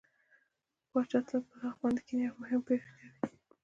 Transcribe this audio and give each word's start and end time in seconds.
پاچا 0.89 1.19
تل 1.27 1.41
په 1.49 1.55
تخت 1.61 1.77
باندې 1.81 2.01
کيني 2.07 2.25
او 2.29 2.39
مهمې 2.41 2.61
پرېکړې 2.65 2.91
پرې 3.01 3.11
کوي. 3.15 3.29